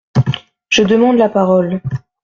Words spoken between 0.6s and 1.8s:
Je demande la parole…